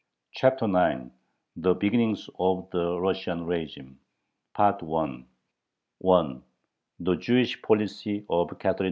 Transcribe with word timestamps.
]CHAPTER 0.41 0.65
IX 0.65 1.11
THE 1.55 1.75
BEGINNINGS 1.75 2.27
OF 2.39 2.71
THE 2.71 2.99
RUSSIAN 2.99 3.45
RÉGIME 3.45 3.97
1. 6.01 6.43
THE 6.99 7.15
JEWISH 7.17 7.61
POLICY 7.61 8.25
OF 8.27 8.49
CATHERINE 8.57 8.75
II. 8.75 8.79